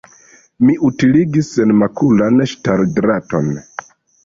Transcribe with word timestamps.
Mi 0.69 0.77
utiligis 0.89 1.51
senmakulan 1.59 2.41
ŝtaldraton. 2.55 3.55